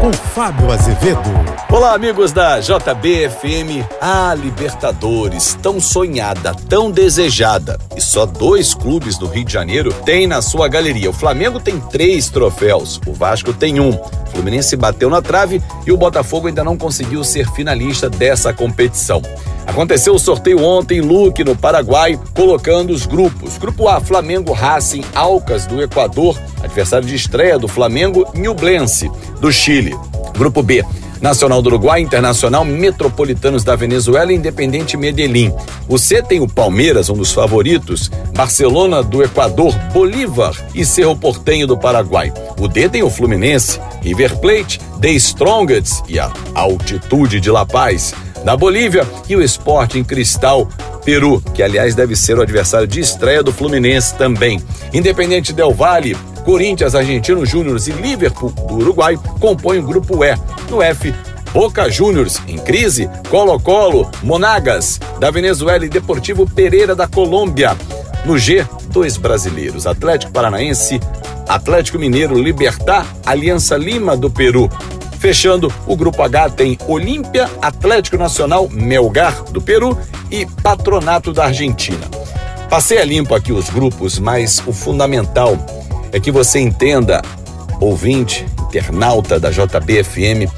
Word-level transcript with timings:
com 0.00 0.10
Fábio 0.14 0.72
Azevedo. 0.72 1.20
Olá, 1.70 1.94
amigos 1.94 2.32
da 2.32 2.58
JBFM. 2.58 3.86
A 4.00 4.34
Libertadores, 4.34 5.58
tão 5.60 5.78
sonhada, 5.78 6.54
tão 6.54 6.90
desejada. 6.90 7.78
E 7.94 8.00
só 8.00 8.24
dois 8.24 8.72
clubes 8.72 9.18
do 9.18 9.26
Rio 9.26 9.44
de 9.44 9.52
Janeiro 9.52 9.92
têm 9.92 10.26
na 10.26 10.40
sua 10.40 10.68
galeria. 10.68 11.10
O 11.10 11.12
Flamengo 11.12 11.60
tem 11.60 11.78
três 11.78 12.30
troféus, 12.30 12.98
o 13.06 13.12
Vasco 13.12 13.52
tem 13.52 13.78
um. 13.78 13.90
O 13.90 14.30
Fluminense 14.32 14.74
bateu 14.74 15.10
na 15.10 15.20
trave 15.20 15.62
e 15.86 15.92
o 15.92 15.98
Botafogo 15.98 16.48
ainda 16.48 16.64
não 16.64 16.78
conseguiu 16.78 17.22
ser 17.22 17.46
finalista 17.50 18.08
dessa 18.08 18.54
competição. 18.54 19.20
Aconteceu 19.66 20.14
o 20.14 20.18
sorteio 20.18 20.64
ontem, 20.64 21.00
Luque, 21.00 21.44
no 21.44 21.54
Paraguai, 21.54 22.18
colocando 22.34 22.90
os 22.90 23.06
grupos. 23.06 23.56
Grupo 23.56 23.86
A, 23.86 24.00
Flamengo, 24.00 24.52
Racing, 24.52 25.04
Alcas, 25.14 25.66
do 25.66 25.80
Equador, 25.80 26.36
adversário 26.62 27.06
de 27.06 27.14
estreia 27.14 27.58
do 27.58 27.68
Flamengo, 27.68 28.26
Nublense, 28.34 29.10
do 29.40 29.52
Chile. 29.52 29.89
Grupo 30.40 30.62
B, 30.62 30.82
Nacional 31.20 31.60
do 31.60 31.66
Uruguai, 31.66 32.00
Internacional, 32.00 32.64
Metropolitanos 32.64 33.62
da 33.62 33.76
Venezuela 33.76 34.32
e 34.32 34.36
Independente 34.36 34.96
Medellín. 34.96 35.52
O 35.86 35.98
C 35.98 36.22
tem 36.22 36.40
o 36.40 36.48
Palmeiras, 36.48 37.10
um 37.10 37.14
dos 37.14 37.30
favoritos, 37.30 38.10
Barcelona 38.34 39.02
do 39.02 39.22
Equador, 39.22 39.74
Bolívar 39.92 40.56
e 40.74 40.82
Cerro 40.82 41.14
Portenho 41.14 41.66
do 41.66 41.76
Paraguai. 41.76 42.32
O 42.58 42.66
D 42.66 42.88
tem 42.88 43.02
o 43.02 43.10
Fluminense, 43.10 43.78
River 44.00 44.38
Plate, 44.38 44.80
The 44.98 45.10
Strongest 45.10 46.04
e 46.08 46.18
a 46.18 46.32
Altitude 46.54 47.38
de 47.38 47.50
La 47.50 47.66
Paz 47.66 48.14
da 48.42 48.56
Bolívia 48.56 49.06
e 49.28 49.36
o 49.36 49.42
Sporting 49.42 50.04
Cristal 50.04 50.66
Peru, 51.04 51.42
que 51.54 51.62
aliás 51.62 51.94
deve 51.94 52.16
ser 52.16 52.38
o 52.38 52.42
adversário 52.42 52.86
de 52.86 52.98
estreia 52.98 53.42
do 53.42 53.52
Fluminense 53.52 54.14
também. 54.14 54.58
Independente 54.90 55.52
Del 55.52 55.74
Valle, 55.74 56.16
Corinthians, 56.40 56.94
Argentino 56.94 57.44
Júnior 57.46 57.78
e 57.86 57.90
Liverpool 57.90 58.50
do 58.50 58.74
Uruguai 58.74 59.18
compõem 59.38 59.78
o 59.78 59.86
grupo 59.86 60.24
E. 60.24 60.36
No 60.70 60.82
F, 60.82 61.14
Boca 61.52 61.90
Juniors 61.90 62.40
em 62.46 62.58
crise, 62.58 63.10
Colo-Colo, 63.28 64.08
Monagas 64.22 65.00
da 65.18 65.30
Venezuela 65.30 65.84
e 65.84 65.88
Deportivo 65.88 66.48
Pereira 66.48 66.94
da 66.94 67.08
Colômbia. 67.08 67.76
No 68.24 68.38
G, 68.38 68.66
dois 68.88 69.16
brasileiros, 69.16 69.86
Atlético 69.86 70.32
Paranaense, 70.32 71.00
Atlético 71.48 71.98
Mineiro, 71.98 72.40
Libertar, 72.40 73.06
Aliança 73.26 73.76
Lima 73.76 74.16
do 74.16 74.30
Peru. 74.30 74.70
Fechando, 75.18 75.72
o 75.86 75.96
grupo 75.96 76.22
H 76.22 76.50
tem 76.50 76.78
Olímpia, 76.86 77.50
Atlético 77.60 78.16
Nacional, 78.16 78.68
Melgar 78.70 79.42
do 79.44 79.60
Peru 79.60 79.98
e 80.30 80.46
Patronato 80.62 81.32
da 81.32 81.46
Argentina. 81.46 82.08
Passei 82.70 82.98
a 82.98 83.04
limpo 83.04 83.34
aqui 83.34 83.52
os 83.52 83.68
grupos, 83.68 84.18
mas 84.20 84.62
o 84.64 84.72
fundamental 84.72 85.58
é 86.12 86.20
que 86.20 86.30
você 86.30 86.58
entenda, 86.60 87.22
ouvinte, 87.80 88.46
internauta 88.68 89.38
da 89.38 89.50
JBFM, 89.50 90.50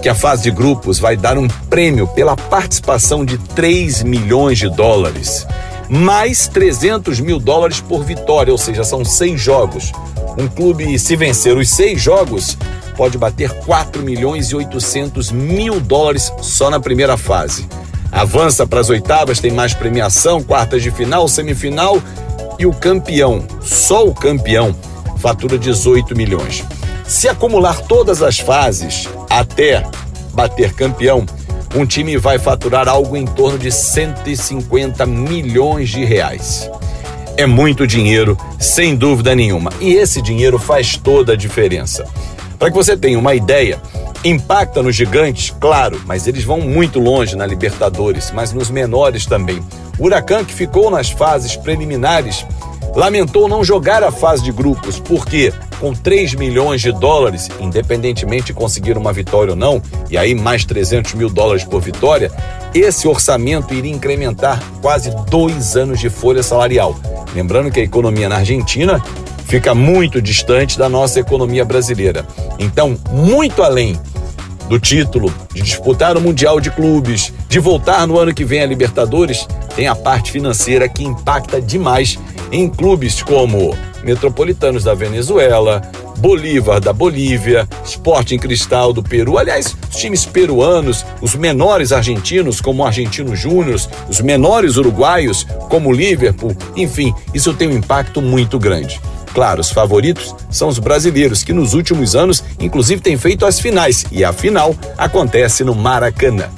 que 0.00 0.08
a 0.08 0.14
fase 0.14 0.42
de 0.44 0.50
grupos 0.50 0.98
vai 0.98 1.16
dar 1.16 1.38
um 1.38 1.46
prêmio 1.70 2.08
pela 2.08 2.36
participação 2.36 3.24
de 3.24 3.38
3 3.38 4.02
milhões 4.02 4.58
de 4.58 4.68
dólares, 4.68 5.46
mais 5.88 6.48
300 6.48 7.20
mil 7.20 7.38
dólares 7.38 7.80
por 7.80 8.04
vitória, 8.04 8.52
ou 8.52 8.58
seja, 8.58 8.82
são 8.82 9.04
seis 9.04 9.40
jogos. 9.40 9.92
Um 10.38 10.48
clube, 10.48 10.98
se 10.98 11.14
vencer 11.14 11.56
os 11.56 11.70
seis 11.70 12.00
jogos, 12.00 12.56
pode 12.96 13.16
bater 13.18 13.50
4 13.64 14.02
milhões 14.02 14.48
e 14.50 14.56
800 14.56 15.30
mil 15.30 15.80
dólares 15.80 16.32
só 16.40 16.70
na 16.70 16.80
primeira 16.80 17.16
fase. 17.16 17.68
Avança 18.10 18.66
para 18.66 18.80
as 18.80 18.90
oitavas, 18.90 19.40
tem 19.40 19.52
mais 19.52 19.72
premiação, 19.72 20.42
quartas 20.42 20.82
de 20.82 20.90
final, 20.90 21.28
semifinal 21.28 22.02
e 22.58 22.66
o 22.66 22.72
campeão, 22.72 23.44
só 23.62 24.06
o 24.06 24.14
campeão, 24.14 24.74
fatura 25.22 25.56
18 25.56 26.16
milhões. 26.16 26.64
Se 27.06 27.28
acumular 27.28 27.80
todas 27.82 28.22
as 28.22 28.40
fases 28.40 29.08
até 29.30 29.86
bater 30.34 30.72
campeão, 30.72 31.24
um 31.76 31.86
time 31.86 32.18
vai 32.18 32.40
faturar 32.40 32.88
algo 32.88 33.16
em 33.16 33.24
torno 33.24 33.56
de 33.56 33.70
150 33.70 35.06
milhões 35.06 35.90
de 35.90 36.04
reais. 36.04 36.68
É 37.36 37.46
muito 37.46 37.86
dinheiro, 37.86 38.36
sem 38.58 38.96
dúvida 38.96 39.34
nenhuma, 39.34 39.72
e 39.80 39.94
esse 39.94 40.20
dinheiro 40.20 40.58
faz 40.58 40.96
toda 40.96 41.34
a 41.34 41.36
diferença. 41.36 42.04
Para 42.58 42.70
que 42.70 42.76
você 42.76 42.96
tenha 42.96 43.18
uma 43.18 43.34
ideia, 43.34 43.80
impacta 44.24 44.82
nos 44.82 44.96
gigantes, 44.96 45.54
claro, 45.60 46.00
mas 46.04 46.26
eles 46.26 46.42
vão 46.42 46.60
muito 46.60 46.98
longe 46.98 47.36
na 47.36 47.46
Libertadores, 47.46 48.32
mas 48.32 48.52
nos 48.52 48.70
menores 48.70 49.24
também. 49.24 49.62
O 49.98 50.06
Huracan, 50.06 50.44
que 50.44 50.52
ficou 50.52 50.90
nas 50.90 51.10
fases 51.10 51.56
preliminares, 51.56 52.44
lamentou 52.94 53.48
não 53.48 53.64
jogar 53.64 54.02
a 54.02 54.10
fase 54.10 54.42
de 54.42 54.52
grupos, 54.52 55.00
porque 55.00 55.52
com 55.80 55.92
3 55.92 56.34
milhões 56.34 56.80
de 56.80 56.92
dólares, 56.92 57.48
independentemente 57.58 58.46
de 58.46 58.54
conseguir 58.54 58.96
uma 58.96 59.12
vitória 59.12 59.52
ou 59.52 59.56
não, 59.56 59.82
e 60.10 60.16
aí 60.16 60.34
mais 60.34 60.64
300 60.64 61.14
mil 61.14 61.28
dólares 61.28 61.64
por 61.64 61.80
vitória, 61.80 62.30
esse 62.74 63.08
orçamento 63.08 63.74
iria 63.74 63.92
incrementar 63.92 64.62
quase 64.80 65.10
dois 65.28 65.76
anos 65.76 65.98
de 65.98 66.08
folha 66.08 66.42
salarial. 66.42 66.96
Lembrando 67.34 67.70
que 67.70 67.80
a 67.80 67.84
economia 67.84 68.28
na 68.28 68.36
Argentina 68.36 69.02
fica 69.46 69.74
muito 69.74 70.22
distante 70.22 70.78
da 70.78 70.88
nossa 70.88 71.20
economia 71.20 71.64
brasileira. 71.64 72.26
Então, 72.58 72.96
muito 73.10 73.62
além 73.62 73.98
do 74.68 74.78
título, 74.78 75.32
de 75.54 75.62
disputar 75.62 76.16
o 76.16 76.20
Mundial 76.20 76.60
de 76.60 76.70
Clubes, 76.70 77.32
de 77.48 77.58
voltar 77.58 78.06
no 78.06 78.18
ano 78.18 78.34
que 78.34 78.44
vem 78.44 78.62
a 78.62 78.66
Libertadores, 78.66 79.46
tem 79.74 79.86
a 79.86 79.94
parte 79.94 80.30
financeira 80.30 80.88
que 80.88 81.04
impacta 81.04 81.60
demais 81.60 82.18
em 82.50 82.68
clubes 82.68 83.22
como 83.22 83.76
Metropolitanos 84.02 84.84
da 84.84 84.94
Venezuela, 84.94 85.80
Bolívar 86.18 86.80
da 86.80 86.92
Bolívia, 86.92 87.68
Sporting 87.84 88.38
Cristal 88.38 88.92
do 88.92 89.02
Peru, 89.02 89.38
aliás, 89.38 89.76
os 89.90 89.96
times 89.96 90.24
peruanos, 90.24 91.04
os 91.20 91.34
menores 91.34 91.92
argentinos 91.92 92.60
como 92.60 92.82
o 92.82 92.86
Argentino 92.86 93.34
Júnior, 93.34 93.80
os 94.08 94.20
menores 94.20 94.76
uruguaios 94.76 95.46
como 95.68 95.88
o 95.88 95.92
Liverpool, 95.92 96.56
enfim, 96.76 97.14
isso 97.32 97.54
tem 97.54 97.68
um 97.68 97.76
impacto 97.76 98.20
muito 98.20 98.58
grande. 98.58 99.00
Claro, 99.34 99.60
os 99.60 99.70
favoritos 99.70 100.34
são 100.50 100.68
os 100.68 100.78
brasileiros, 100.78 101.42
que 101.42 101.52
nos 101.52 101.74
últimos 101.74 102.14
anos, 102.14 102.44
inclusive, 102.60 103.00
têm 103.00 103.16
feito 103.16 103.46
as 103.46 103.58
finais, 103.58 104.04
e 104.12 104.24
a 104.24 104.32
final 104.32 104.74
acontece 104.98 105.64
no 105.64 105.74
Maracanã. 105.74 106.48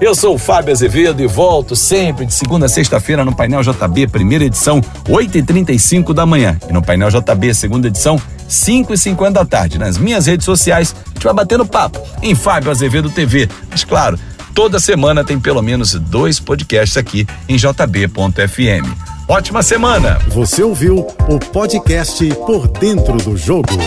Eu 0.00 0.16
sou 0.16 0.34
o 0.34 0.38
Fábio 0.38 0.72
Azevedo 0.72 1.22
e 1.22 1.28
volto 1.28 1.76
sempre 1.76 2.26
de 2.26 2.34
segunda 2.34 2.66
a 2.66 2.68
sexta-feira 2.68 3.24
no 3.24 3.36
Painel 3.36 3.62
JB, 3.62 4.08
primeira 4.08 4.44
edição, 4.44 4.80
8h35 5.08 6.12
da 6.12 6.26
manhã. 6.26 6.58
E 6.68 6.72
no 6.72 6.82
Painel 6.82 7.08
JB, 7.08 7.54
segunda 7.54 7.86
edição, 7.86 8.20
5h50 8.48 9.30
da 9.30 9.44
tarde. 9.44 9.78
Nas 9.78 9.98
minhas 9.98 10.26
redes 10.26 10.44
sociais, 10.44 10.92
a 11.06 11.08
gente 11.10 11.22
vai 11.22 11.34
batendo 11.34 11.64
papo 11.64 12.00
em 12.20 12.34
Fábio 12.34 12.72
Azevedo 12.72 13.10
TV. 13.10 13.48
Mas 13.70 13.84
claro, 13.84 14.18
toda 14.52 14.80
semana 14.80 15.22
tem 15.22 15.38
pelo 15.38 15.62
menos 15.62 15.94
dois 15.94 16.40
podcasts 16.40 16.96
aqui 16.96 17.24
em 17.48 17.56
jb.fm. 17.56 19.11
Ótima 19.32 19.62
semana! 19.62 20.18
Você 20.28 20.62
ouviu 20.62 21.06
o 21.26 21.38
podcast 21.38 22.22
Por 22.44 22.68
Dentro 22.68 23.16
do 23.16 23.34
Jogo. 23.34 23.78